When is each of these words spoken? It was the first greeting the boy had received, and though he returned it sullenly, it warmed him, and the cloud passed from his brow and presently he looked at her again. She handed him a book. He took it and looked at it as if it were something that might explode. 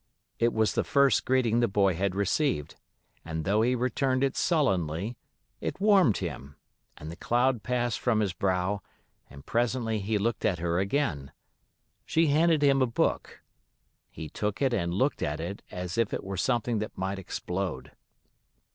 It 0.39 0.51
was 0.51 0.73
the 0.73 0.83
first 0.83 1.25
greeting 1.25 1.59
the 1.59 1.67
boy 1.67 1.93
had 1.93 2.15
received, 2.15 2.73
and 3.23 3.45
though 3.45 3.61
he 3.61 3.75
returned 3.75 4.23
it 4.23 4.35
sullenly, 4.35 5.15
it 5.59 5.79
warmed 5.79 6.17
him, 6.17 6.55
and 6.97 7.11
the 7.11 7.15
cloud 7.15 7.61
passed 7.61 7.99
from 7.99 8.19
his 8.19 8.33
brow 8.33 8.81
and 9.29 9.45
presently 9.45 9.99
he 9.99 10.17
looked 10.17 10.43
at 10.43 10.57
her 10.57 10.79
again. 10.79 11.31
She 12.03 12.25
handed 12.29 12.63
him 12.63 12.81
a 12.81 12.87
book. 12.87 13.43
He 14.09 14.27
took 14.27 14.59
it 14.59 14.73
and 14.73 14.91
looked 14.91 15.21
at 15.21 15.39
it 15.39 15.61
as 15.69 15.99
if 15.99 16.15
it 16.15 16.23
were 16.23 16.35
something 16.35 16.79
that 16.79 16.97
might 16.97 17.19
explode. 17.19 17.91